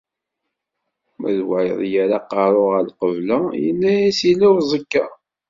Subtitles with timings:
[1.19, 5.05] Ma d wayeḍ yerra aqerru ɣer lqebla, yenna-as yella uẓekka.